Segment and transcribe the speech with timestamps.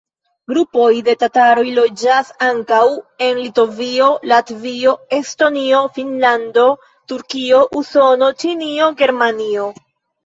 [0.51, 2.79] Grupoj de tataroj loĝas ankaŭ
[3.27, 6.67] en Litovio, Latvio, Estonio, Finnlando,
[7.13, 9.71] Turkio, Usono, Ĉinio, Germanio.